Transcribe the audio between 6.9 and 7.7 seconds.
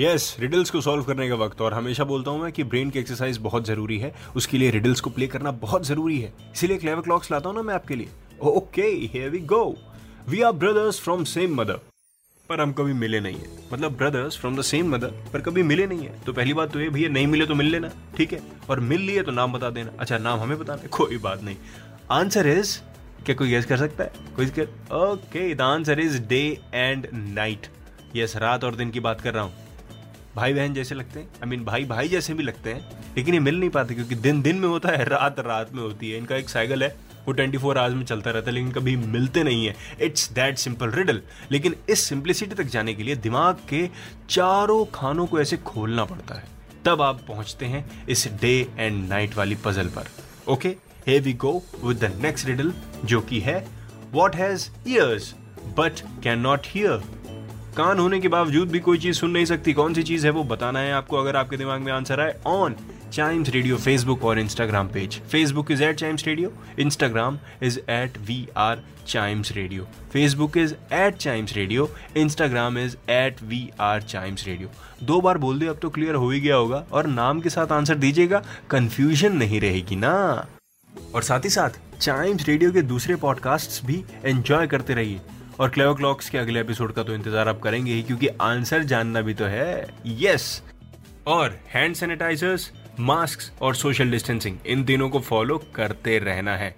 clocks लाता हूँ ना